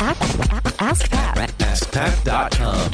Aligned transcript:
Ask 0.00 1.10
Pat. 1.10 1.50
AskPat.com. 1.58 2.90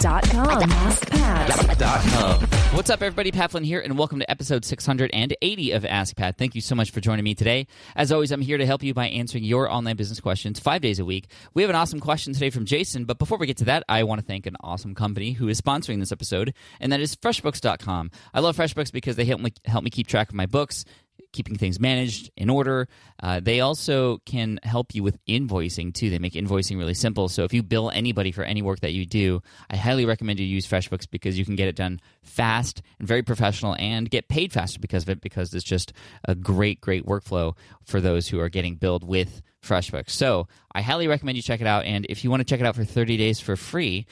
Dot 0.00 0.28
com. 0.30 0.60
AskPat. 0.60 2.74
What's 2.74 2.90
up, 2.90 3.02
everybody? 3.02 3.30
Pat 3.30 3.52
Flynn 3.52 3.62
here, 3.62 3.78
and 3.78 3.96
welcome 3.96 4.18
to 4.18 4.28
episode 4.28 4.64
680 4.64 5.70
of 5.70 5.84
Ask 5.84 6.16
Pat. 6.16 6.38
Thank 6.38 6.56
you 6.56 6.60
so 6.60 6.74
much 6.74 6.90
for 6.90 7.00
joining 7.00 7.22
me 7.22 7.36
today. 7.36 7.68
As 7.94 8.10
always, 8.10 8.32
I'm 8.32 8.40
here 8.40 8.58
to 8.58 8.66
help 8.66 8.82
you 8.82 8.92
by 8.94 9.06
answering 9.06 9.44
your 9.44 9.70
online 9.70 9.94
business 9.94 10.18
questions 10.18 10.58
five 10.58 10.82
days 10.82 10.98
a 10.98 11.04
week. 11.04 11.28
We 11.54 11.62
have 11.62 11.70
an 11.70 11.76
awesome 11.76 12.00
question 12.00 12.32
today 12.32 12.50
from 12.50 12.64
Jason, 12.64 13.04
but 13.04 13.20
before 13.20 13.38
we 13.38 13.46
get 13.46 13.58
to 13.58 13.66
that, 13.66 13.84
I 13.88 14.02
want 14.02 14.20
to 14.20 14.26
thank 14.26 14.46
an 14.46 14.56
awesome 14.60 14.96
company 14.96 15.30
who 15.32 15.46
is 15.46 15.60
sponsoring 15.60 16.00
this 16.00 16.10
episode, 16.10 16.52
and 16.80 16.90
that 16.90 16.98
is 16.98 17.14
FreshBooks.com. 17.14 18.10
I 18.34 18.40
love 18.40 18.56
FreshBooks 18.56 18.90
because 18.90 19.14
they 19.14 19.24
help 19.24 19.40
me, 19.40 19.52
help 19.66 19.84
me 19.84 19.90
keep 19.90 20.08
track 20.08 20.30
of 20.30 20.34
my 20.34 20.46
books 20.46 20.84
keeping 21.32 21.56
things 21.56 21.78
managed 21.78 22.30
in 22.36 22.50
order. 22.50 22.88
Uh, 23.22 23.40
they 23.40 23.60
also 23.60 24.18
can 24.24 24.58
help 24.62 24.94
you 24.94 25.02
with 25.02 25.18
invoicing 25.26 25.92
too. 25.92 26.10
They 26.10 26.18
make 26.18 26.32
invoicing 26.32 26.78
really 26.78 26.94
simple. 26.94 27.28
So 27.28 27.44
if 27.44 27.52
you 27.52 27.62
bill 27.62 27.90
anybody 27.90 28.32
for 28.32 28.44
any 28.44 28.62
work 28.62 28.80
that 28.80 28.92
you 28.92 29.06
do, 29.06 29.42
I 29.70 29.76
highly 29.76 30.04
recommend 30.04 30.40
you 30.40 30.46
use 30.46 30.66
FreshBooks 30.66 31.08
because 31.10 31.38
you 31.38 31.44
can 31.44 31.56
get 31.56 31.68
it 31.68 31.76
done 31.76 32.00
fast 32.22 32.82
and 32.98 33.06
very 33.06 33.22
professional 33.22 33.76
and 33.78 34.08
get 34.10 34.28
paid 34.28 34.52
faster 34.52 34.80
because 34.80 35.02
of 35.02 35.10
it 35.10 35.20
because 35.20 35.52
it's 35.54 35.64
just 35.64 35.92
a 36.24 36.34
great, 36.34 36.80
great 36.80 37.04
workflow 37.04 37.56
for 37.84 38.00
those 38.00 38.28
who 38.28 38.40
are 38.40 38.48
getting 38.48 38.76
billed 38.76 39.04
with 39.04 39.42
FreshBooks. 39.62 40.10
So 40.10 40.48
I 40.72 40.82
highly 40.82 41.08
recommend 41.08 41.36
you 41.36 41.42
check 41.42 41.60
it 41.60 41.66
out. 41.66 41.84
And 41.84 42.06
if 42.08 42.24
you 42.24 42.30
want 42.30 42.40
to 42.40 42.44
check 42.44 42.60
it 42.60 42.66
out 42.66 42.76
for 42.76 42.84
30 42.84 43.16
days 43.16 43.40
for 43.40 43.56
free, 43.56 44.06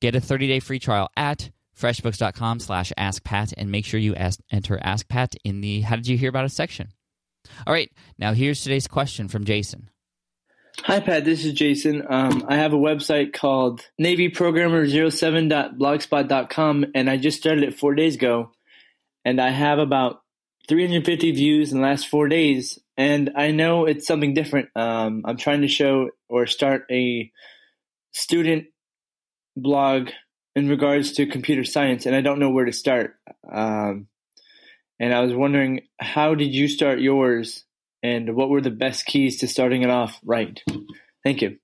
get 0.00 0.14
a 0.14 0.20
30 0.20 0.48
day 0.48 0.60
free 0.60 0.78
trial 0.78 1.10
at 1.16 1.50
freshbooks.com 1.82 2.60
slash 2.60 2.92
askpat 2.96 3.52
and 3.56 3.70
make 3.70 3.84
sure 3.84 3.98
you 3.98 4.14
ask, 4.14 4.38
enter 4.50 4.78
askpat 4.78 5.34
in 5.44 5.60
the 5.60 5.80
how 5.80 5.96
did 5.96 6.06
you 6.06 6.16
hear 6.16 6.28
about 6.28 6.44
us 6.44 6.54
section 6.54 6.88
all 7.66 7.72
right 7.72 7.90
now 8.18 8.32
here's 8.32 8.62
today's 8.62 8.86
question 8.86 9.28
from 9.28 9.44
jason 9.44 9.88
Hi, 10.84 11.00
Pat. 11.00 11.26
This 11.26 11.44
is 11.44 11.52
Jason. 11.52 12.02
Um, 12.08 12.46
I 12.48 12.56
have 12.56 12.72
a 12.72 12.78
website 12.78 13.34
called 13.34 13.82
NavyProgrammer07.blogspot.com, 14.00 16.86
and 16.94 17.10
I 17.10 17.18
just 17.18 17.38
started 17.38 17.64
it 17.64 17.78
four 17.78 17.94
days 17.94 18.14
ago. 18.14 18.52
And 19.24 19.40
I 19.40 19.50
have 19.50 19.78
about 19.78 20.22
350 20.68 21.32
views 21.32 21.72
in 21.72 21.78
the 21.78 21.86
last 21.86 22.08
four 22.08 22.26
days. 22.26 22.78
And 22.96 23.32
I 23.36 23.50
know 23.50 23.84
it's 23.84 24.06
something 24.06 24.34
different. 24.34 24.70
Um, 24.74 25.22
I'm 25.24 25.36
trying 25.36 25.60
to 25.60 25.68
show 25.68 26.08
or 26.28 26.46
start 26.46 26.86
a 26.90 27.30
student 28.12 28.66
blog 29.56 30.10
in 30.54 30.68
regards 30.68 31.12
to 31.12 31.26
computer 31.26 31.64
science, 31.64 32.06
and 32.06 32.14
I 32.14 32.20
don't 32.20 32.38
know 32.38 32.50
where 32.50 32.64
to 32.64 32.72
start. 32.72 33.16
Um, 33.50 34.08
and 35.00 35.12
I 35.12 35.20
was 35.20 35.34
wondering, 35.34 35.82
how 35.98 36.34
did 36.34 36.54
you 36.54 36.68
start 36.68 37.00
yours, 37.00 37.64
and 38.02 38.34
what 38.34 38.50
were 38.50 38.60
the 38.60 38.70
best 38.70 39.06
keys 39.06 39.38
to 39.40 39.48
starting 39.48 39.82
it 39.82 39.90
off 39.90 40.18
right? 40.24 40.62
Thank 41.24 41.40
you. 41.40 41.58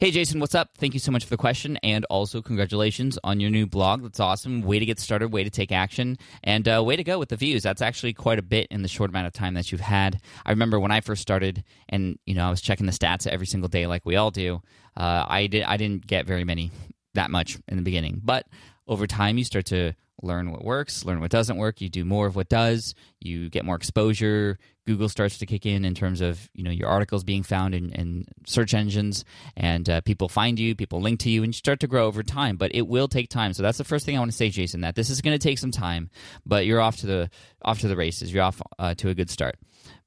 hey 0.00 0.10
jason 0.10 0.40
what's 0.40 0.54
up 0.54 0.70
thank 0.78 0.94
you 0.94 1.00
so 1.00 1.10
much 1.10 1.24
for 1.24 1.30
the 1.30 1.36
question 1.36 1.76
and 1.82 2.06
also 2.06 2.40
congratulations 2.40 3.18
on 3.24 3.40
your 3.40 3.50
new 3.50 3.66
blog 3.66 4.02
that's 4.02 4.20
awesome 4.20 4.62
way 4.62 4.78
to 4.78 4.86
get 4.86 4.98
started 4.98 5.32
way 5.32 5.44
to 5.44 5.50
take 5.50 5.72
action 5.72 6.16
and 6.44 6.68
uh, 6.68 6.82
way 6.82 6.96
to 6.96 7.04
go 7.04 7.18
with 7.18 7.28
the 7.28 7.36
views 7.36 7.62
that's 7.62 7.82
actually 7.82 8.14
quite 8.14 8.38
a 8.38 8.42
bit 8.42 8.66
in 8.70 8.82
the 8.82 8.88
short 8.88 9.10
amount 9.10 9.26
of 9.26 9.32
time 9.32 9.54
that 9.54 9.70
you've 9.70 9.80
had 9.80 10.20
i 10.46 10.50
remember 10.50 10.78
when 10.80 10.92
i 10.92 11.00
first 11.00 11.20
started 11.20 11.64
and 11.88 12.18
you 12.24 12.34
know 12.34 12.46
i 12.46 12.50
was 12.50 12.60
checking 12.60 12.86
the 12.86 12.92
stats 12.92 13.26
every 13.26 13.46
single 13.46 13.68
day 13.68 13.86
like 13.86 14.06
we 14.06 14.16
all 14.16 14.30
do 14.30 14.62
uh, 14.96 15.24
i 15.28 15.46
did 15.48 15.64
i 15.64 15.76
didn't 15.76 16.06
get 16.06 16.26
very 16.26 16.44
many 16.44 16.70
that 17.18 17.30
much 17.30 17.58
in 17.68 17.76
the 17.76 17.82
beginning. 17.82 18.20
But 18.24 18.46
over 18.86 19.06
time, 19.06 19.38
you 19.38 19.44
start 19.44 19.66
to 19.66 19.92
learn 20.22 20.50
what 20.50 20.64
works, 20.64 21.04
learn 21.04 21.20
what 21.20 21.30
doesn't 21.30 21.56
work. 21.56 21.80
You 21.80 21.88
do 21.88 22.04
more 22.04 22.26
of 22.26 22.36
what 22.36 22.48
does. 22.48 22.94
You 23.20 23.50
get 23.50 23.64
more 23.64 23.76
exposure. 23.76 24.58
Google 24.86 25.08
starts 25.08 25.38
to 25.38 25.46
kick 25.46 25.66
in 25.66 25.84
in 25.84 25.94
terms 25.94 26.20
of 26.20 26.48
you 26.54 26.62
know 26.64 26.70
your 26.70 26.88
articles 26.88 27.22
being 27.24 27.42
found 27.42 27.74
in, 27.74 27.90
in 27.92 28.26
search 28.46 28.72
engines, 28.72 29.24
and 29.56 29.88
uh, 29.90 30.00
people 30.00 30.28
find 30.28 30.58
you, 30.58 30.74
people 30.74 31.00
link 31.00 31.20
to 31.20 31.30
you, 31.30 31.42
and 31.42 31.50
you 31.50 31.58
start 31.58 31.80
to 31.80 31.86
grow 31.86 32.06
over 32.06 32.22
time. 32.22 32.56
But 32.56 32.74
it 32.74 32.86
will 32.86 33.08
take 33.08 33.28
time. 33.28 33.52
So 33.52 33.62
that's 33.62 33.78
the 33.78 33.84
first 33.84 34.06
thing 34.06 34.16
I 34.16 34.20
want 34.20 34.30
to 34.30 34.36
say, 34.36 34.48
Jason. 34.48 34.80
That 34.80 34.94
this 34.94 35.10
is 35.10 35.20
going 35.20 35.38
to 35.38 35.42
take 35.42 35.58
some 35.58 35.72
time, 35.72 36.10
but 36.46 36.66
you're 36.66 36.80
off 36.80 36.96
to 36.98 37.06
the 37.06 37.30
off 37.62 37.80
to 37.80 37.88
the 37.88 37.96
races. 37.96 38.32
You're 38.32 38.44
off 38.44 38.62
uh, 38.78 38.94
to 38.94 39.08
a 39.10 39.14
good 39.14 39.30
start. 39.30 39.56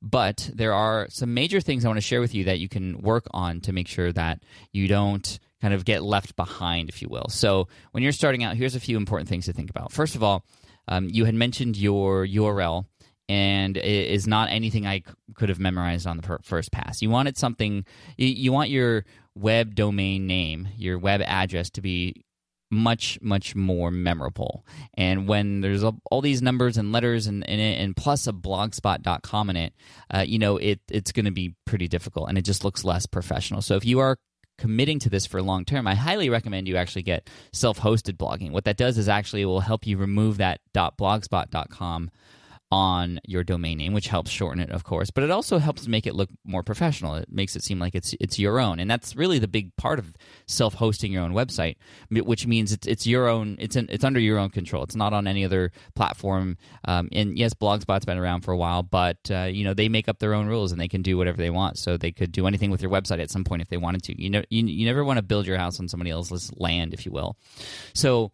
But 0.02 0.50
there 0.54 0.74
are 0.74 1.08
some 1.10 1.34
major 1.34 1.62
things 1.62 1.86
I 1.86 1.90
want 1.90 1.98
to 1.98 2.02
share 2.02 2.22
with 2.22 2.34
you 2.34 2.46
that 2.46 2.60
you 2.60 2.70
can 2.70 3.02
work 3.02 3.28
on 3.32 3.62
to 3.62 3.74
make 3.74 3.88
sure 3.88 4.12
that 4.14 4.42
you 4.72 4.88
don't 4.88 5.40
kind 5.62 5.74
of 5.74 5.86
get 5.86 6.04
left 6.04 6.36
behind, 6.36 6.90
if 6.90 7.02
you 7.02 7.08
will. 7.10 7.28
So 7.30 7.68
when 7.92 8.04
you're 8.04 8.12
starting 8.12 8.44
out, 8.44 8.56
here's 8.56 8.76
a 8.76 8.80
few 8.80 8.98
important 8.98 9.30
things 9.30 9.46
to 9.46 9.54
think 9.54 9.70
about. 9.70 9.92
First 9.92 10.16
of 10.16 10.24
all, 10.24 10.44
um, 10.88 11.08
you 11.12 11.26
had 11.26 11.36
mentioned 11.36 11.78
your 11.78 12.26
URL, 12.26 12.86
and 13.30 13.78
it 13.78 14.12
is 14.12 14.28
not 14.28 14.50
anything 14.50 14.86
I 14.88 15.00
c- 15.00 15.06
could 15.36 15.50
have 15.50 15.60
memorized 15.60 16.08
on 16.08 16.18
the 16.18 16.24
per- 16.24 16.40
first 16.44 16.72
pass. 16.72 17.02
You 17.02 17.10
wanted 17.10 17.38
something, 17.38 17.86
you, 18.18 18.28
you 18.28 18.52
want 18.52 18.70
your 18.70 19.06
web 19.36 19.76
domain 19.76 20.28
name, 20.28 20.68
your 20.78 20.98
web 20.98 21.22
address 21.22 21.70
to 21.72 21.82
be 21.82 22.26
much 22.74 23.20
much 23.22 23.54
more 23.54 23.92
memorable 23.92 24.66
and 24.94 25.28
when 25.28 25.60
there's 25.60 25.84
a, 25.84 25.92
all 26.10 26.22
these 26.22 26.42
numbers 26.42 26.78
and 26.78 26.94
letters 26.94 27.28
and, 27.28 27.48
and, 27.50 27.60
and 27.60 27.98
plus 27.98 28.28
a 28.28 28.32
blogspot.com 28.32 29.50
in 29.50 29.58
it 29.58 29.74
uh, 30.16 30.24
you 30.26 30.40
know 30.40 30.56
it 30.56 30.80
it's 30.90 31.12
going 31.12 31.26
to 31.26 31.32
be 31.32 31.54
pretty 31.66 31.90
difficult 31.90 32.30
and 32.30 32.38
it 32.38 32.46
just 32.46 32.64
looks 32.64 32.86
less 32.86 33.06
professional 33.06 33.62
so 33.62 33.76
if 33.76 33.84
you 33.84 34.00
are 34.00 34.18
committing 34.62 35.00
to 35.00 35.10
this 35.10 35.26
for 35.26 35.42
long 35.42 35.66
term, 35.66 35.88
I 35.88 35.96
highly 35.96 36.30
recommend 36.30 36.68
you 36.68 36.78
actually 36.78 37.02
get 37.02 37.28
self 37.52 37.80
hosted 37.80 38.18
blogging. 38.18 38.52
What 38.52 38.66
that 38.66 38.78
does 38.78 39.00
is 39.00 39.10
actually 39.10 39.44
will 39.44 39.62
help 39.62 39.88
you 39.88 39.98
remove 39.98 40.38
that 40.38 40.62
.blogspot.com 40.76 42.12
on 42.72 43.20
your 43.26 43.44
domain 43.44 43.78
name, 43.78 43.94
which 43.94 44.08
helps 44.08 44.32
shorten 44.32 44.62
it, 44.62 44.72
of 44.72 44.84
course, 44.84 45.12
but 45.12 45.24
it 45.24 45.32
also 45.32 45.58
helps 45.58 45.88
make 45.88 46.08
it 46.08 46.16
look 46.16 46.30
more 46.46 46.64
professional. 46.64 47.16
It 47.16 47.28
makes 47.30 47.56
it 47.56 47.64
seem 47.64 47.80
like 47.80 47.96
it's 47.96 48.16
it's 48.20 48.40
your 48.40 48.60
own, 48.60 48.80
and 48.80 48.90
that's 48.90 49.16
really 49.16 49.40
the 49.40 49.48
big 49.48 49.76
part 49.76 50.00
of 50.00 50.14
self-hosting 50.48 51.12
your 51.12 51.24
own 51.24 51.34
website, 51.34 51.76
which 52.10 52.48
means 52.48 52.72
it's 52.72 52.88
it's 52.88 53.06
your 53.06 53.28
own. 53.28 53.58
It's 53.60 53.76
in, 53.76 53.88
it's 53.90 54.04
under 54.04 54.20
your 54.20 54.38
own 54.38 54.50
control. 54.50 54.84
It's 54.84 54.96
not 54.96 55.12
on 55.12 55.28
any 55.28 55.44
other 55.44 55.72
platform. 55.96 56.58
Um, 56.86 57.10
and 57.12 57.38
yes, 57.38 57.54
Blogspot's 57.54 58.06
been 58.06 58.18
around 58.18 58.42
for 58.42 58.52
a 58.52 58.58
while, 58.58 58.84
but 58.84 59.18
uh, 59.30 59.50
you 59.52 59.66
know 59.66 59.74
they 59.74 59.90
make 59.90 60.08
up 60.08 60.20
their 60.20 60.34
own 60.34 60.48
rules 60.48 60.72
and 60.72 60.80
they 60.80 60.88
can 60.88 61.02
do 61.02 61.18
whatever 61.18 61.38
they 61.38 61.50
want. 61.50 61.78
So 61.78 61.98
they 61.98 62.12
could 62.12 62.32
do 62.32 62.48
anything 62.48 62.72
with 62.72 62.82
your 62.82 62.92
website 62.92 63.22
at 63.22 63.32
some 63.32 63.44
point 63.44 63.62
if 63.62 63.68
they 63.68 63.78
wanted 63.78 64.04
to. 64.04 64.22
You 64.22 64.30
know, 64.30 64.44
you, 64.50 64.66
you 64.66 64.86
never 64.86 65.04
want 65.04 65.18
to 65.18 65.24
build 65.24 65.46
your 65.46 65.58
house 65.58 65.80
on 65.80 65.90
somebody 65.90 66.12
else's 66.12 66.52
land, 66.56 66.94
if 66.94 67.06
you 67.06 67.12
will. 67.12 67.36
So 67.94 68.32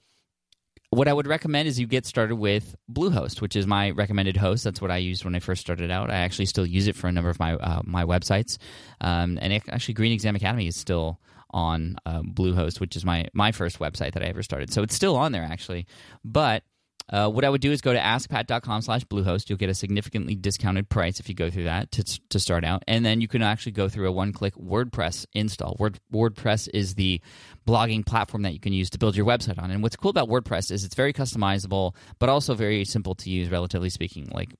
what 0.89 1.07
I 1.07 1.13
would 1.13 1.27
recommend 1.27 1.67
is 1.67 1.79
you 1.79 1.87
get 1.87 2.05
started 2.05 2.37
with 2.37 2.75
Bluehost, 2.91 3.41
which 3.41 3.55
is 3.55 3.67
my 3.67 3.91
recommended 3.91 4.37
host. 4.37 4.63
That's 4.63 4.81
what 4.81 4.91
I 4.91 4.97
used 4.97 5.25
when 5.25 5.35
I 5.35 5.39
first 5.39 5.61
started 5.61 5.91
out. 5.91 6.09
I 6.09 6.15
actually 6.15 6.45
still 6.45 6.65
use 6.65 6.87
it 6.87 6.95
for 6.95 7.07
a 7.07 7.11
number 7.11 7.29
of 7.29 7.39
my 7.39 7.55
uh, 7.55 7.81
my 7.83 8.05
websites, 8.05 8.57
um, 9.01 9.37
and 9.41 9.53
it, 9.53 9.63
actually 9.69 9.95
Green 9.95 10.13
Exam 10.13 10.35
Academy 10.35 10.67
is 10.67 10.75
still 10.75 11.19
on 11.51 11.97
uh, 12.05 12.21
Bluehost, 12.21 12.79
which 12.79 12.95
is 12.95 13.03
my 13.03 13.27
my 13.33 13.51
first 13.51 13.79
website 13.79 14.13
that 14.13 14.23
I 14.23 14.27
ever 14.27 14.43
started. 14.43 14.71
So 14.71 14.81
it's 14.81 14.95
still 14.95 15.17
on 15.17 15.33
there 15.33 15.43
actually, 15.43 15.87
but 16.23 16.63
uh, 17.09 17.29
what 17.29 17.45
I 17.45 17.49
would 17.49 17.61
do 17.61 17.71
is 17.71 17.81
go 17.81 17.93
to 17.93 17.99
askpat.com 17.99 18.81
slash 18.81 19.05
bluehost. 19.05 19.49
You'll 19.49 19.57
get 19.57 19.69
a 19.69 19.73
significantly 19.73 20.35
discounted 20.35 20.89
price 20.89 21.19
if 21.19 21.29
you 21.29 21.35
go 21.35 21.49
through 21.49 21.63
that 21.65 21.91
to, 21.93 22.03
to 22.29 22.39
start 22.39 22.65
out. 22.65 22.83
And 22.87 23.05
then 23.05 23.21
you 23.21 23.27
can 23.27 23.41
actually 23.41 23.71
go 23.71 23.87
through 23.87 24.07
a 24.07 24.11
one 24.11 24.33
click 24.33 24.55
WordPress 24.55 25.25
install. 25.33 25.77
Word, 25.79 25.99
WordPress 26.13 26.67
is 26.73 26.95
the 26.95 27.21
blogging 27.65 28.05
platform 28.05 28.43
that 28.43 28.53
you 28.53 28.59
can 28.59 28.73
use 28.73 28.89
to 28.89 28.97
build 28.97 29.15
your 29.15 29.25
website 29.25 29.61
on. 29.61 29.71
And 29.71 29.81
what's 29.81 29.95
cool 29.95 30.11
about 30.11 30.27
WordPress 30.29 30.71
is 30.71 30.83
it's 30.83 30.95
very 30.95 31.13
customizable, 31.13 31.95
but 32.19 32.29
also 32.29 32.55
very 32.55 32.83
simple 32.83 33.15
to 33.15 33.29
use, 33.29 33.49
relatively 33.49 33.89
speaking. 33.89 34.29
Like 34.33 34.53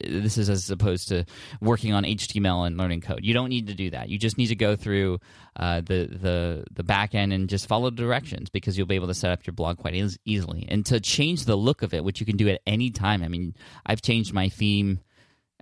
this 0.00 0.38
is 0.38 0.48
as 0.48 0.70
opposed 0.70 1.08
to 1.08 1.24
working 1.60 1.92
on 1.92 2.04
HTML 2.04 2.66
and 2.66 2.76
learning 2.76 3.00
code. 3.00 3.20
You 3.22 3.34
don't 3.34 3.48
need 3.48 3.66
to 3.68 3.74
do 3.74 3.90
that. 3.90 4.08
You 4.08 4.18
just 4.18 4.38
need 4.38 4.48
to 4.48 4.56
go 4.56 4.76
through 4.76 5.18
uh, 5.56 5.80
the 5.80 6.08
the 6.10 6.64
the 6.72 6.82
back 6.82 7.14
end 7.14 7.32
and 7.32 7.48
just 7.48 7.66
follow 7.66 7.90
directions 7.90 8.50
because 8.50 8.76
you'll 8.76 8.86
be 8.86 8.94
able 8.94 9.08
to 9.08 9.14
set 9.14 9.30
up 9.30 9.46
your 9.46 9.54
blog 9.54 9.78
quite 9.78 9.94
e- 9.94 10.16
easily. 10.24 10.66
And 10.68 10.84
to 10.86 11.00
change 11.00 11.44
the 11.44 11.56
look 11.56 11.82
of 11.82 11.94
it, 11.94 12.04
which 12.04 12.20
you 12.20 12.26
can 12.26 12.36
do 12.36 12.48
at 12.48 12.60
any 12.66 12.90
time. 12.90 13.22
I 13.22 13.28
mean, 13.28 13.54
I've 13.84 14.02
changed 14.02 14.32
my 14.32 14.48
theme 14.48 15.00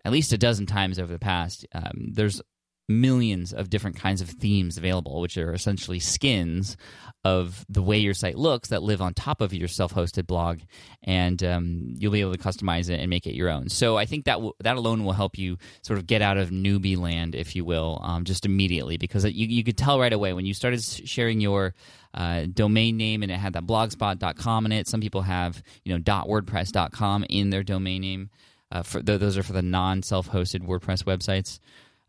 at 0.04 0.12
least 0.12 0.32
a 0.32 0.38
dozen 0.38 0.66
times 0.66 0.98
over 0.98 1.12
the 1.12 1.18
past. 1.18 1.66
Um, 1.74 2.12
there's 2.12 2.40
millions 2.90 3.52
of 3.52 3.70
different 3.70 3.96
kinds 3.96 4.20
of 4.20 4.28
themes 4.28 4.76
available, 4.76 5.20
which 5.20 5.38
are 5.38 5.54
essentially 5.54 6.00
skins 6.00 6.76
of 7.24 7.64
the 7.68 7.82
way 7.82 7.98
your 7.98 8.14
site 8.14 8.36
looks 8.36 8.70
that 8.70 8.82
live 8.82 9.00
on 9.02 9.12
top 9.14 9.40
of 9.40 9.52
your 9.52 9.68
self-hosted 9.68 10.26
blog, 10.26 10.60
and 11.02 11.42
um, 11.44 11.94
you'll 11.98 12.12
be 12.12 12.20
able 12.20 12.32
to 12.32 12.38
customize 12.38 12.88
it 12.88 12.98
and 12.98 13.10
make 13.10 13.26
it 13.26 13.34
your 13.34 13.50
own. 13.50 13.68
So 13.68 13.96
I 13.96 14.06
think 14.06 14.24
that 14.24 14.34
w- 14.34 14.54
that 14.60 14.76
alone 14.76 15.04
will 15.04 15.12
help 15.12 15.38
you 15.38 15.58
sort 15.82 15.98
of 15.98 16.06
get 16.06 16.22
out 16.22 16.38
of 16.38 16.50
newbie 16.50 16.98
land, 16.98 17.34
if 17.34 17.54
you 17.54 17.64
will, 17.64 18.00
um, 18.02 18.24
just 18.24 18.46
immediately 18.46 18.96
because 18.96 19.24
you 19.24 19.46
you 19.46 19.62
could 19.62 19.76
tell 19.76 20.00
right 20.00 20.12
away 20.12 20.32
when 20.32 20.46
you 20.46 20.54
started 20.54 20.82
sharing 20.82 21.40
your 21.40 21.74
uh, 22.14 22.46
domain 22.52 22.96
name 22.96 23.22
and 23.22 23.30
it 23.30 23.36
had 23.36 23.52
that 23.52 23.66
blogspot.com 23.66 24.66
in 24.66 24.72
it. 24.72 24.88
Some 24.88 25.00
people 25.00 25.22
have 25.22 25.62
you 25.84 25.96
know 25.96 26.02
.wordpress.com 26.02 27.26
in 27.28 27.50
their 27.50 27.62
domain 27.62 28.00
name. 28.00 28.30
Uh, 28.72 28.82
for 28.82 29.02
those 29.02 29.36
are 29.36 29.42
for 29.42 29.52
the 29.52 29.62
non 29.62 30.02
self-hosted 30.02 30.66
WordPress 30.66 31.04
websites 31.04 31.58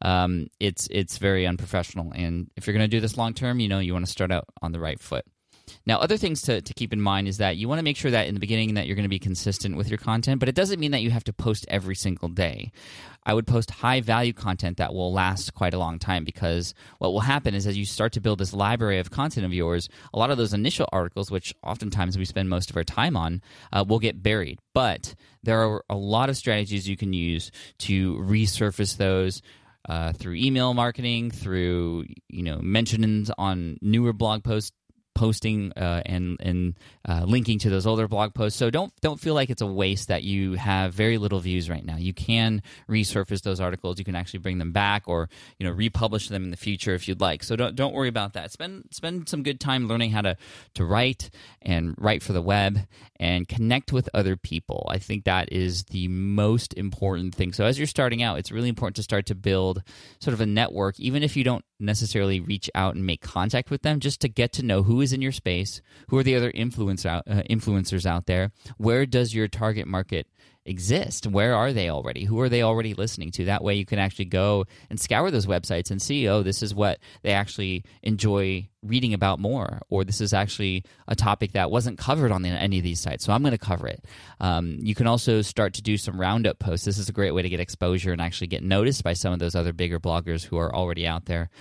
um, 0.02 0.48
it's 0.60 0.88
it's 0.92 1.18
very 1.18 1.46
unprofessional. 1.46 2.12
And 2.14 2.50
if 2.56 2.68
you're 2.68 2.74
going 2.74 2.90
to 2.90 2.96
do 2.96 3.00
this 3.00 3.18
long 3.18 3.34
term, 3.34 3.60
you 3.60 3.68
know 3.68 3.80
you 3.80 3.94
want 3.94 4.06
to 4.06 4.12
start 4.12 4.32
out 4.32 4.46
on 4.62 4.72
the 4.72 4.80
right 4.80 5.00
foot. 5.00 5.26
Now, 5.86 6.00
other 6.00 6.18
things 6.18 6.42
to, 6.44 6.62
to 6.62 6.74
keep 6.74 6.94
in 6.94 7.02
mind 7.02 7.28
is 7.28 7.38
that 7.38 7.58
you 7.58 7.68
want 7.68 7.80
to 7.80 7.84
make 7.84 7.98
sure 7.98 8.12
that 8.12 8.28
in 8.28 8.34
the 8.34 8.40
beginning 8.40 8.74
that 8.76 8.88
you're 8.88 8.96
going 8.96 9.04
to 9.04 9.10
be 9.10 9.20
consistent 9.20 9.78
with 9.78 9.90
your 9.90 9.98
content, 9.98 10.40
but 10.40 10.50
it 10.50 10.56
doesn't 10.56 10.80
mean 10.80 10.92
that 10.92 11.02
you 11.02 11.12
have 11.12 11.24
to 11.26 11.34
post 11.34 11.66
every 11.70 11.96
single 11.96 12.30
day. 12.30 12.72
I 13.24 13.34
would 13.36 13.46
post 13.46 13.70
high 13.70 14.02
value 14.02 14.34
content 14.34 14.78
that 14.78 14.94
will 14.94 15.14
last 15.14 15.54
quite 15.54 15.76
a 15.76 15.80
long 15.80 16.00
time 16.00 16.24
because 16.24 16.74
what 16.98 17.14
will 17.14 17.20
happen 17.20 17.54
is 17.54 17.68
as 17.68 17.78
you 17.78 17.86
start 17.86 18.14
to 18.14 18.22
build 18.22 18.40
this 18.40 18.54
library 18.54 18.98
of 18.98 19.12
content 19.12 19.46
of 19.46 19.54
yours, 19.54 19.90
a 20.14 20.18
lot 20.18 20.32
of 20.32 20.38
those 20.38 20.54
initial 20.54 20.90
articles, 20.92 21.30
which 21.30 21.54
oftentimes 21.64 22.18
we 22.18 22.26
spend 22.26 22.50
most 22.50 22.72
of 22.72 22.78
our 22.78 22.84
time 22.84 23.16
on, 23.16 23.42
uh, 23.72 23.86
will 23.88 24.00
get 24.00 24.24
buried. 24.24 24.60
But 24.74 25.14
there 25.44 25.62
are 25.62 25.84
a 25.90 25.96
lot 25.96 26.30
of 26.30 26.38
strategies 26.38 26.90
you 26.90 26.98
can 26.98 27.14
use 27.14 27.52
to 27.80 28.16
resurface 28.18 28.98
those. 28.98 29.42
Uh, 29.90 30.14
through 30.14 30.36
email 30.36 30.74
marketing, 30.76 31.32
through 31.32 32.06
you 32.30 32.44
know 32.44 32.60
mentions 32.62 33.32
on 33.38 33.78
newer 33.82 34.14
blog 34.14 34.44
posts, 34.44 34.72
posting 35.14 35.72
uh, 35.74 36.02
and 36.06 36.38
and 36.40 36.76
uh, 37.08 37.24
linking 37.26 37.60
to 37.60 37.70
those 37.70 37.86
older 37.86 38.08
blog 38.08 38.34
posts. 38.34 38.58
So 38.58 38.70
don't 38.70 38.94
don't 39.02 39.20
feel 39.20 39.34
like 39.34 39.50
it's 39.50 39.62
a 39.62 39.68
waste 39.68 40.08
that 40.08 40.24
you 40.24 40.54
have 40.54 40.94
very 40.94 41.18
little 41.18 41.40
views 41.40 41.70
right 41.70 41.86
now. 41.86 41.98
You 41.98 42.14
can 42.14 42.62
resurface 42.90 43.42
those 43.42 43.60
articles. 43.60 44.00
You 44.00 44.06
can 44.06 44.16
actually 44.16 44.40
bring 44.40 44.58
them 44.58 44.72
back 44.72 45.04
or 45.08 45.30
you 45.60 45.68
know 45.68 45.74
republish 45.74 46.30
them 46.30 46.44
in 46.44 46.52
the 46.52 46.58
future 46.58 46.94
if 46.94 47.08
you'd 47.08 47.22
like. 47.22 47.44
So 47.44 47.56
don't 47.56 47.76
don't 47.76 47.94
worry 47.94 48.10
about 48.10 48.34
that. 48.34 48.52
Spend 48.52 48.86
spend 48.92 49.30
some 49.30 49.44
good 49.44 49.60
time 49.60 49.88
learning 49.88 50.12
how 50.12 50.22
to 50.22 50.38
to 50.76 50.86
write 50.86 51.30
and 51.62 51.96
write 51.98 52.24
for 52.24 52.34
the 52.34 52.42
web 52.42 52.80
and 53.20 53.48
connect 53.48 53.92
with 53.94 54.10
other 54.14 54.36
people. 54.36 54.88
I 54.90 54.98
think 54.98 55.26
that 55.26 55.52
is 55.52 55.84
the 55.86 56.08
most 56.08 56.74
important 56.74 57.36
thing. 57.36 57.54
So 57.54 57.66
as 57.66 57.78
you're 57.78 57.88
starting 57.88 58.24
out, 58.24 58.40
it's 58.40 58.52
really 58.52 58.70
important 58.70 58.96
to 58.96 59.04
start 59.04 59.26
to 59.28 59.36
build 59.36 59.84
sort 60.20 60.34
of 60.34 60.42
a 60.42 60.46
network, 60.46 61.00
even 61.00 61.22
if 61.24 61.36
you 61.36 61.44
don't 61.44 61.66
necessarily 61.80 62.40
reach 62.40 62.70
out 62.74 62.96
and 62.96 63.06
make 63.06 63.22
contact 63.22 63.70
with 63.70 63.82
them, 63.82 64.00
just 64.00 64.22
to 64.22 64.30
get 64.30 64.54
to 64.54 64.64
know 64.64 64.84
who 64.84 65.01
is 65.02 65.14
in 65.14 65.22
your 65.22 65.32
space, 65.32 65.82
who 66.10 66.18
are 66.18 66.24
the 66.24 66.36
other 66.36 66.52
influence 66.52 67.06
out, 67.06 67.24
uh, 67.28 67.44
influencers 67.50 68.06
out 68.06 68.26
there, 68.26 68.52
where 68.78 69.06
does 69.06 69.34
your 69.34 69.48
target 69.48 69.88
market 69.88 70.28
exist? 70.66 71.28
Where 71.28 71.56
are 71.56 71.74
they 71.74 71.90
already? 71.90 72.26
Who 72.26 72.40
are 72.40 72.50
they 72.50 72.62
already 72.62 72.94
listening 72.94 73.32
to? 73.32 73.46
That 73.46 73.64
way 73.64 73.76
you 73.76 73.86
can 73.86 74.00
actually 74.00 74.26
go 74.26 74.66
and 74.90 75.00
scour 75.00 75.32
those 75.32 75.46
websites 75.46 75.92
and 75.92 76.02
see, 76.02 76.28
oh, 76.28 76.44
this 76.44 76.62
is 76.62 76.76
what 76.76 77.00
they 77.24 77.32
actually 77.32 77.84
enjoy 78.04 78.70
reading 78.84 79.14
about 79.14 79.40
more, 79.40 79.82
or 79.90 80.04
this 80.04 80.22
is 80.22 80.34
actually 80.34 80.84
a 81.08 81.16
topic 81.16 81.52
that 81.52 81.70
wasn't 81.70 82.00
covered 82.00 82.32
on 82.32 82.44
any 82.46 82.80
of 82.80 82.84
these 82.84 83.00
sites, 83.00 83.24
so 83.24 83.32
I'm 83.32 83.44
going 83.44 83.52
to 83.52 83.58
cover 83.58 83.88
it. 83.88 84.06
Um, 84.40 84.78
you 84.82 84.96
can 84.96 85.06
also 85.06 85.44
start 85.44 85.76
to 85.76 85.84
do 85.84 85.98
some 85.98 86.20
roundup 86.20 86.58
posts. 86.58 86.86
This 86.86 86.98
is 86.98 87.08
a 87.08 87.14
great 87.14 87.32
way 87.32 87.44
to 87.44 87.50
get 87.50 87.60
exposure 87.60 88.12
and 88.12 88.22
actually 88.22 88.48
get 88.48 88.64
noticed 88.64 89.04
by 89.04 89.14
some 89.14 89.34
of 89.34 89.40
those 89.40 89.54
other 89.54 89.72
bigger 89.72 90.00
bloggers 90.00 90.44
who 90.44 90.58
are 90.58 90.74
already 90.74 91.06
out 91.06 91.26
there 91.26 91.52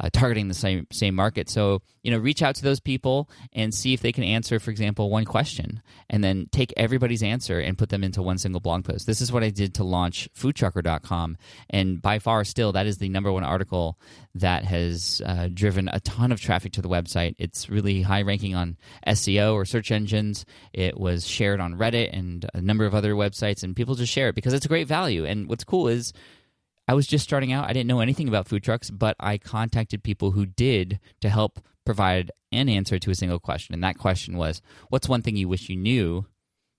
uh, 0.00 0.10
targeting 0.12 0.48
the 0.48 0.54
same 0.54 0.86
same 0.92 1.14
market. 1.14 1.48
So 1.48 1.80
you 2.02 2.10
know, 2.10 2.18
reach 2.18 2.42
out 2.42 2.54
to 2.56 2.62
those 2.62 2.80
people 2.80 3.28
and 3.52 3.74
see 3.74 3.92
if 3.92 4.00
they 4.00 4.12
can 4.12 4.22
answer, 4.22 4.60
for 4.60 4.70
example, 4.70 5.10
one 5.10 5.24
question, 5.24 5.82
and 6.08 6.22
then 6.22 6.46
take 6.52 6.72
everybody's 6.76 7.22
answer 7.22 7.58
and 7.58 7.76
put 7.76 7.88
them 7.88 8.04
into 8.04 8.22
one 8.22 8.38
single 8.46 8.60
blog 8.60 8.84
post. 8.84 9.06
This 9.06 9.20
is 9.20 9.32
what 9.32 9.42
I 9.42 9.50
did 9.50 9.74
to 9.74 9.84
launch 9.84 10.28
FoodTrucker.com, 10.38 11.36
and 11.68 12.00
by 12.00 12.20
far, 12.20 12.44
still, 12.44 12.72
that 12.72 12.86
is 12.86 12.98
the 12.98 13.08
number 13.08 13.32
one 13.32 13.42
article 13.42 13.98
that 14.36 14.64
has 14.64 15.20
uh, 15.26 15.48
driven 15.52 15.88
a 15.88 15.98
ton 16.00 16.30
of 16.30 16.40
traffic 16.40 16.72
to 16.74 16.82
the 16.82 16.88
website. 16.88 17.34
It's 17.38 17.68
really 17.68 18.02
high 18.02 18.22
ranking 18.22 18.54
on 18.54 18.76
SEO 19.06 19.54
or 19.54 19.64
search 19.64 19.90
engines. 19.90 20.46
It 20.72 20.98
was 20.98 21.26
shared 21.26 21.60
on 21.60 21.74
Reddit 21.74 22.16
and 22.16 22.48
a 22.54 22.60
number 22.60 22.84
of 22.84 22.94
other 22.94 23.14
websites, 23.14 23.64
and 23.64 23.74
people 23.74 23.96
just 23.96 24.12
share 24.12 24.28
it 24.28 24.36
because 24.36 24.52
it's 24.52 24.66
a 24.66 24.68
great 24.68 24.86
value. 24.86 25.24
And 25.24 25.48
what's 25.48 25.64
cool 25.64 25.88
is 25.88 26.12
I 26.86 26.94
was 26.94 27.06
just 27.06 27.24
starting 27.24 27.52
out. 27.52 27.68
I 27.68 27.72
didn't 27.72 27.88
know 27.88 28.00
anything 28.00 28.28
about 28.28 28.46
food 28.46 28.62
trucks, 28.62 28.90
but 28.90 29.16
I 29.18 29.38
contacted 29.38 30.04
people 30.04 30.30
who 30.30 30.46
did 30.46 31.00
to 31.20 31.28
help 31.28 31.58
provide 31.84 32.30
an 32.52 32.68
answer 32.68 32.98
to 32.98 33.10
a 33.10 33.14
single 33.14 33.40
question. 33.40 33.74
And 33.74 33.82
that 33.82 33.98
question 33.98 34.36
was, 34.36 34.62
What's 34.88 35.08
one 35.08 35.22
thing 35.22 35.36
you 35.36 35.48
wish 35.48 35.68
you 35.68 35.76
knew 35.76 36.26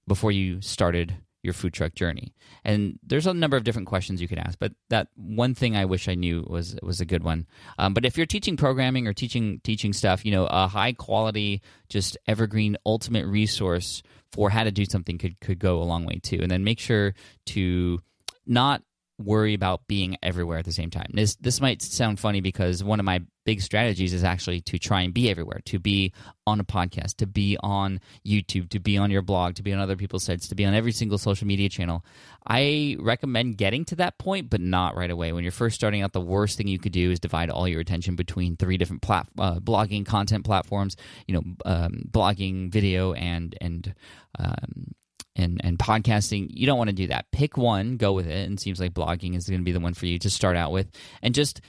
before 0.07 0.31
you 0.31 0.61
started 0.61 1.17
your 1.47 1.53
food 1.53 1.73
truck 1.73 1.95
journey? 1.95 2.35
And 2.63 2.99
there's 3.01 3.25
a 3.25 3.33
number 3.33 3.57
of 3.57 3.63
different 3.63 3.87
questions 3.87 4.21
you 4.21 4.27
could 4.27 4.37
ask, 4.37 4.59
but 4.59 4.73
that 4.89 5.07
one 5.15 5.55
thing 5.55 5.75
I 5.75 5.85
wish 5.85 6.07
I 6.07 6.13
knew 6.13 6.45
was 6.47 6.77
was 6.83 7.01
a 7.01 7.05
good 7.05 7.23
one. 7.23 7.47
Um, 7.79 7.95
but 7.95 8.05
if 8.05 8.17
you're 8.17 8.27
teaching 8.27 8.57
programming 8.57 9.07
or 9.07 9.13
teaching 9.13 9.61
teaching 9.63 9.93
stuff, 9.93 10.25
you 10.25 10.31
know, 10.31 10.45
a 10.45 10.67
high 10.67 10.93
quality, 10.93 11.61
just 11.89 12.17
evergreen, 12.27 12.77
ultimate 12.85 13.25
resource 13.25 14.03
for 14.31 14.49
how 14.49 14.63
to 14.63 14.71
do 14.71 14.85
something 14.85 15.17
could 15.17 15.39
could 15.39 15.57
go 15.57 15.81
a 15.81 15.85
long 15.85 16.05
way 16.05 16.19
too. 16.21 16.39
And 16.41 16.51
then 16.51 16.63
make 16.63 16.79
sure 16.79 17.15
to 17.47 17.99
not 18.45 18.83
worry 19.19 19.53
about 19.53 19.87
being 19.87 20.17
everywhere 20.21 20.59
at 20.59 20.65
the 20.65 20.71
same 20.71 20.89
time. 20.89 21.09
This 21.13 21.35
this 21.35 21.59
might 21.59 21.81
sound 21.81 22.19
funny 22.19 22.41
because 22.41 22.83
one 22.83 22.99
of 22.99 23.05
my 23.05 23.21
big 23.45 23.61
strategies 23.61 24.13
is 24.13 24.23
actually 24.23 24.59
to 24.59 24.77
try 24.77 25.01
and 25.01 25.13
be 25.13 25.29
everywhere, 25.29 25.61
to 25.65 25.79
be 25.79 26.11
on 26.45 26.59
a 26.59 26.63
podcast, 26.63 27.15
to 27.15 27.25
be 27.25 27.57
on 27.61 27.99
YouTube, 28.25 28.69
to 28.69 28.79
be 28.79 28.97
on 28.97 29.09
your 29.09 29.21
blog, 29.21 29.55
to 29.55 29.63
be 29.63 29.73
on 29.73 29.79
other 29.79 29.95
people's 29.95 30.23
sites, 30.23 30.49
to 30.49 30.55
be 30.55 30.65
on 30.65 30.73
every 30.73 30.91
single 30.91 31.17
social 31.17 31.47
media 31.47 31.69
channel. 31.69 32.05
I 32.45 32.97
recommend 32.99 33.57
getting 33.57 33.85
to 33.85 33.95
that 33.95 34.17
point, 34.17 34.49
but 34.49 34.61
not 34.61 34.95
right 34.95 35.09
away. 35.09 35.31
When 35.31 35.43
you're 35.43 35.51
first 35.51 35.75
starting 35.75 36.01
out, 36.01 36.13
the 36.13 36.21
worst 36.21 36.57
thing 36.57 36.67
you 36.67 36.79
could 36.79 36.91
do 36.91 37.09
is 37.09 37.19
divide 37.19 37.49
all 37.49 37.67
your 37.67 37.81
attention 37.81 38.15
between 38.15 38.57
three 38.57 38.77
different 38.77 39.01
plat- 39.01 39.29
uh, 39.39 39.59
blogging 39.59 40.05
content 40.05 40.45
platforms. 40.45 40.95
You 41.25 41.35
know, 41.35 41.43
um, 41.65 42.03
blogging, 42.11 42.69
video, 42.69 43.13
and 43.13 43.55
and 43.61 43.95
um, 44.37 44.93
and 45.37 45.61
and 45.63 45.79
podcasting 45.79 46.47
you 46.49 46.65
don't 46.65 46.77
want 46.77 46.89
to 46.89 46.95
do 46.95 47.07
that. 47.07 47.31
Pick 47.31 47.57
one 47.57 47.97
go 47.97 48.13
with 48.13 48.27
it. 48.27 48.47
And 48.47 48.59
seems 48.59 48.79
like 48.79 48.93
blogging 48.93 49.35
is 49.35 49.47
going 49.47 49.61
to 49.61 49.65
be 49.65 49.71
the 49.71 49.79
one 49.79 49.93
for 49.93 50.05
you 50.05 50.19
to 50.19 50.29
start 50.29 50.57
out 50.57 50.71
with. 50.71 50.89
And 51.21 51.33
just 51.33 51.61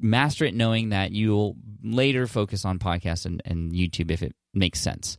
master 0.00 0.44
it 0.44 0.54
knowing 0.54 0.90
that 0.90 1.12
you'll 1.12 1.56
later 1.82 2.26
focus 2.26 2.64
on 2.64 2.78
podcasts 2.78 3.26
and, 3.26 3.42
and 3.44 3.72
youtube 3.72 4.10
if 4.10 4.22
it 4.22 4.34
makes 4.54 4.80
sense 4.80 5.16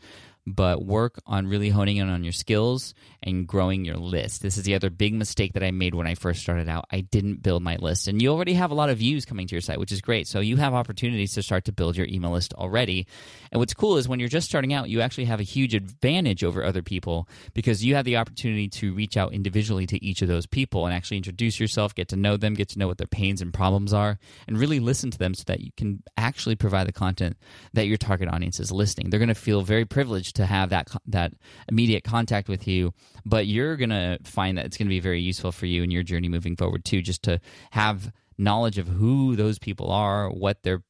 but 0.48 0.84
work 0.84 1.22
on 1.26 1.48
really 1.48 1.70
honing 1.70 1.98
in 1.98 2.10
on 2.10 2.24
your 2.24 2.34
skills 2.34 2.94
and 3.22 3.48
growing 3.48 3.86
your 3.86 3.98
list. 3.98 4.42
This 4.42 4.58
is 4.58 4.64
the 4.64 4.74
other 4.74 4.90
big 4.90 5.14
mistake 5.14 5.54
that 5.54 5.64
I 5.64 5.72
made 5.72 5.94
when 5.94 6.08
I 6.08 6.16
first 6.16 6.42
started 6.42 6.68
out. 6.68 6.86
I 6.92 7.02
didn't 7.02 7.44
build 7.44 7.62
my 7.62 7.76
list. 7.76 8.08
And 8.08 8.22
you 8.22 8.30
already 8.30 8.54
have 8.54 8.72
a 8.72 8.76
lot 8.76 8.90
of 8.90 8.98
views 8.98 9.26
coming 9.26 9.48
to 9.48 9.56
your 9.56 9.62
site, 9.62 9.80
which 9.80 9.92
is 9.92 10.02
great. 10.02 10.28
So 10.28 10.40
you 10.40 10.58
have 10.58 10.74
opportunities 10.74 11.34
to 11.34 11.44
start 11.44 11.66
to 11.66 11.72
build 11.72 11.96
your 11.96 12.08
email 12.08 12.32
list 12.32 12.54
already. 12.56 13.06
And 13.52 13.60
what's 13.60 13.74
cool 13.74 13.98
is 13.98 14.08
when 14.08 14.20
you're 14.20 14.30
just 14.30 14.48
starting 14.48 14.74
out, 14.74 14.90
you 14.90 15.02
actually 15.02 15.26
have 15.26 15.40
a 15.40 15.44
huge 15.44 15.76
advantage 15.76 16.44
over 16.44 16.64
other 16.64 16.82
people 16.82 17.28
because 17.54 17.86
you 17.86 17.96
have 17.96 18.06
the 18.06 18.18
opportunity 18.18 18.68
to 18.70 18.94
reach 18.94 19.18
out 19.18 19.34
individually 19.34 19.86
to 19.88 20.04
each 20.04 20.22
of 20.22 20.28
those 20.28 20.48
people 20.48 20.86
and 20.86 20.94
actually 20.94 21.18
introduce 21.18 21.60
yourself, 21.60 21.94
get 21.94 22.08
to 22.10 22.16
know 22.16 22.38
them, 22.38 22.56
get 22.56 22.70
to 22.70 22.80
know 22.80 22.88
what 22.88 22.98
their 22.98 23.08
pains 23.08 23.42
and 23.42 23.54
problems 23.54 23.94
are, 23.94 24.18
and 24.48 24.58
really 24.58 24.80
listen 24.80 25.12
to 25.12 25.18
them 25.18 25.36
so 25.36 25.44
that 25.46 25.60
you 25.60 25.72
can 25.78 26.02
actually 26.18 26.56
provide 26.56 26.88
the 26.88 26.92
content 26.92 27.38
that 27.74 27.86
your 27.86 27.98
target 27.98 28.28
audience 28.28 28.60
is 28.60 28.72
listening. 28.72 29.10
They're 29.10 29.20
going 29.20 29.30
to 29.30 29.36
feel 29.36 29.62
very 29.62 29.86
privileged 29.86 30.31
to 30.34 30.46
have 30.46 30.70
that 30.70 30.90
that 31.08 31.34
immediate 31.70 32.04
contact 32.04 32.48
with 32.48 32.68
you, 32.68 32.94
but 33.26 33.48
you're 33.48 33.78
going 33.78 33.90
to 33.90 34.18
find 34.24 34.58
that 34.58 34.66
it's 34.66 34.78
going 34.78 34.88
to 34.88 34.90
be 34.90 35.00
very 35.00 35.22
useful 35.22 35.52
for 35.52 35.66
you 35.66 35.84
in 35.84 35.92
your 35.92 36.04
journey 36.04 36.30
moving 36.30 36.56
forward 36.56 36.86
too 36.86 37.02
just 37.02 37.24
to 37.24 37.40
have 37.72 38.12
knowledge 38.38 38.78
of 38.78 38.88
who 38.88 39.36
those 39.36 39.60
people 39.60 39.92
are, 39.92 40.30
what 40.30 40.64
their 40.64 40.82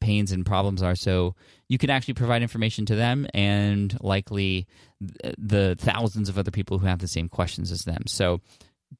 pains 0.00 0.32
and 0.32 0.46
problems 0.46 0.82
are 0.82 0.94
so 0.94 1.34
you 1.68 1.78
can 1.78 1.90
actually 1.90 2.14
provide 2.14 2.42
information 2.42 2.86
to 2.86 2.94
them 2.94 3.26
and 3.34 3.96
likely 4.00 4.66
the 5.00 5.76
thousands 5.78 6.28
of 6.28 6.38
other 6.38 6.50
people 6.50 6.78
who 6.78 6.86
have 6.86 6.98
the 6.98 7.08
same 7.08 7.28
questions 7.28 7.70
as 7.72 7.80
them. 7.80 8.02
So 8.06 8.40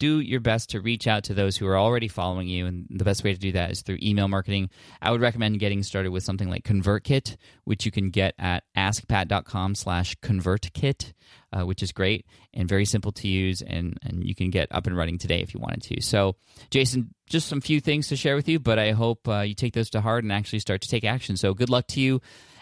do 0.01 0.19
your 0.19 0.41
best 0.41 0.71
to 0.71 0.81
reach 0.81 1.07
out 1.07 1.25
to 1.25 1.35
those 1.35 1.57
who 1.57 1.67
are 1.69 1.79
already 1.79 2.09
following 2.09 2.49
you. 2.49 2.67
And 2.67 2.87
the 2.91 3.05
best 3.05 3.23
way 3.23 3.33
to 3.33 3.39
do 3.39 3.53
that 3.53 3.71
is 3.71 3.83
through 3.83 3.99
email 4.03 4.27
marketing. 4.27 4.71
I 5.01 5.13
would 5.13 5.21
recommend 5.21 5.61
getting 5.61 5.85
started 5.85 6.11
with 6.11 6.25
something 6.25 6.49
like 6.49 6.65
ConvertKit, 6.65 7.37
which 7.65 7.85
you 7.85 7.93
can 7.93 8.11
get 8.11 8.35
at 8.39 8.65
askpat.com 8.77 9.77
slash 9.77 10.17
ConvertKit, 10.17 11.13
uh, 11.53 11.63
which 11.63 11.83
is 11.83 11.93
great 11.93 12.27
and 12.53 12.69
very 12.69 12.87
simple 12.87 13.13
to 13.13 13.29
use. 13.29 13.63
And, 13.63 13.97
and 14.03 14.27
you 14.27 14.35
can 14.35 14.51
get 14.51 14.69
up 14.73 14.89
and 14.89 14.97
running 14.97 15.19
today 15.19 15.41
if 15.41 15.55
you 15.55 15.61
wanted 15.61 15.83
to. 15.83 16.01
So, 16.01 16.37
Jason, 16.71 17.15
just 17.29 17.47
some 17.47 17.61
few 17.61 17.81
things 17.81 18.09
to 18.09 18.17
share 18.17 18.35
with 18.35 18.49
you, 18.49 18.59
but 18.59 18.79
I 18.79 18.93
hope 18.93 19.29
uh, 19.29 19.41
you 19.41 19.55
take 19.55 19.75
those 19.75 19.91
to 19.91 20.01
heart 20.01 20.25
and 20.25 20.33
actually 20.33 20.59
start 20.59 20.81
to 20.81 20.89
take 20.89 21.05
action. 21.05 21.37
So, 21.37 21.55
good 21.55 21.71
luck 21.71 21.87
to 21.89 22.01
you 22.01 22.21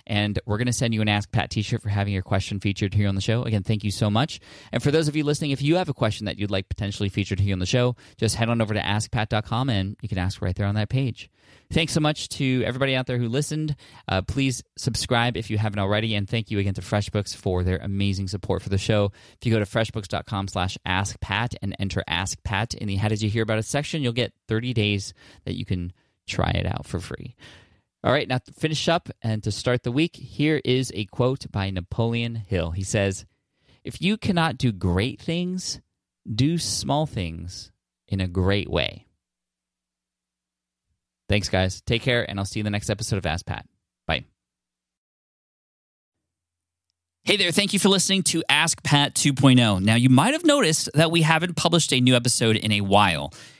and 0.08 0.38
we're 0.46 0.56
going 0.56 0.66
to 0.66 0.72
send 0.72 0.94
you 0.94 1.02
an 1.02 1.08
Ask 1.08 1.30
Pat 1.30 1.50
t 1.50 1.62
shirt 1.62 1.82
for 1.82 1.90
having 1.90 2.12
your 2.12 2.22
question 2.22 2.58
featured 2.58 2.94
here 2.94 3.08
on 3.08 3.14
the 3.14 3.20
show. 3.20 3.42
Again, 3.44 3.62
thank 3.62 3.84
you 3.84 3.90
so 3.90 4.10
much. 4.10 4.40
And 4.72 4.82
for 4.82 4.90
those 4.90 5.06
of 5.06 5.14
you 5.14 5.22
listening, 5.22 5.52
if 5.52 5.62
you 5.62 5.76
have 5.76 5.88
a 5.88 5.94
question 5.94 6.26
that 6.26 6.38
you'd 6.38 6.50
like 6.50 6.68
potentially 6.68 7.08
featured 7.08 7.38
here 7.38 7.52
on 7.52 7.58
the 7.60 7.66
show, 7.66 7.94
just 8.16 8.34
head 8.34 8.48
on 8.48 8.60
over 8.60 8.74
to 8.74 8.80
askpat.com 8.80 9.70
and 9.70 9.96
you 10.02 10.08
can 10.08 10.18
ask 10.18 10.42
right 10.42 10.56
there 10.56 10.66
on 10.66 10.74
that 10.74 10.88
page. 10.88 11.30
Thanks 11.70 11.92
so 11.92 12.00
much 12.00 12.30
to 12.30 12.62
everybody 12.64 12.96
out 12.96 13.06
there 13.06 13.18
who 13.18 13.28
listened. 13.28 13.76
Uh, 14.08 14.22
please 14.22 14.62
subscribe 14.76 15.36
if 15.36 15.50
you 15.50 15.58
haven't 15.58 15.78
already, 15.78 16.14
and 16.14 16.26
thank 16.28 16.50
you 16.50 16.58
again 16.58 16.72
to 16.74 16.80
FreshBooks 16.80 17.36
for 17.36 17.62
their 17.62 17.76
amazing 17.76 18.28
support 18.28 18.62
for 18.62 18.70
the 18.70 18.78
show. 18.78 19.12
If 19.38 19.46
you 19.46 19.52
go 19.52 19.58
to 19.58 19.66
freshbooks.com 19.66 20.48
slash 20.48 20.78
askpat 20.86 21.56
and 21.60 21.76
enter 21.78 22.02
Ask 22.08 22.42
Pat 22.42 22.72
in 22.72 22.88
the 22.88 22.96
How 22.96 23.08
Did 23.08 23.20
You 23.20 23.28
Hear 23.28 23.42
About 23.42 23.58
It 23.58 23.66
section, 23.66 24.02
you'll 24.02 24.12
get 24.14 24.32
30 24.48 24.72
days 24.72 25.12
that 25.44 25.56
you 25.56 25.66
can 25.66 25.92
try 26.26 26.50
it 26.50 26.64
out 26.64 26.86
for 26.86 27.00
free. 27.00 27.36
All 28.04 28.12
right, 28.12 28.28
now 28.28 28.38
to 28.38 28.52
finish 28.52 28.88
up 28.88 29.08
and 29.22 29.42
to 29.42 29.50
start 29.50 29.82
the 29.82 29.90
week, 29.90 30.14
here 30.14 30.60
is 30.64 30.92
a 30.94 31.06
quote 31.06 31.50
by 31.50 31.70
Napoleon 31.70 32.36
Hill. 32.36 32.70
He 32.70 32.84
says, 32.84 33.26
If 33.82 34.00
you 34.00 34.16
cannot 34.16 34.56
do 34.56 34.70
great 34.70 35.20
things, 35.20 35.80
do 36.32 36.58
small 36.58 37.06
things 37.06 37.72
in 38.06 38.20
a 38.20 38.28
great 38.28 38.70
way. 38.70 39.06
Thanks, 41.28 41.48
guys. 41.48 41.80
Take 41.82 42.02
care, 42.02 42.28
and 42.28 42.38
I'll 42.38 42.46
see 42.46 42.60
you 42.60 42.62
in 42.62 42.64
the 42.64 42.70
next 42.70 42.88
episode 42.88 43.16
of 43.16 43.26
Ask 43.26 43.44
Pat. 43.44 43.66
Bye. 44.06 44.24
Hey 47.24 47.36
there, 47.36 47.50
thank 47.50 47.72
you 47.74 47.78
for 47.78 47.90
listening 47.90 48.22
to 48.24 48.42
Ask 48.48 48.82
Pat 48.82 49.14
2.0. 49.14 49.82
Now, 49.82 49.96
you 49.96 50.08
might 50.08 50.32
have 50.32 50.44
noticed 50.44 50.88
that 50.94 51.10
we 51.10 51.22
haven't 51.22 51.56
published 51.56 51.92
a 51.92 52.00
new 52.00 52.14
episode 52.14 52.56
in 52.56 52.72
a 52.72 52.80
while. 52.80 53.34